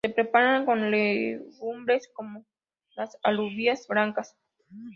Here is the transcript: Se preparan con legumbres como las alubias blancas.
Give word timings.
Se 0.03 0.09
preparan 0.11 0.65
con 0.65 0.89
legumbres 0.89 2.09
como 2.15 2.43
las 2.95 3.15
alubias 3.21 3.85
blancas. 3.87 4.35